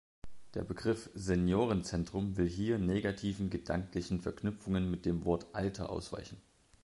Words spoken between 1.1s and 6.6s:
"Seniorenzentrum" will hier negativen gedanklichen Verknüpfungen mit dem Wort „Alter“ ausweichen.